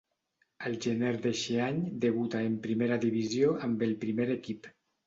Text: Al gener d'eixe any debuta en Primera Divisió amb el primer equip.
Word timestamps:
Al 0.69 0.77
gener 0.85 1.11
d'eixe 1.25 1.59
any 1.67 1.83
debuta 2.07 2.43
en 2.49 2.59
Primera 2.67 2.99
Divisió 3.07 3.57
amb 3.69 3.89
el 3.91 3.97
primer 4.07 4.33
equip. 4.41 4.73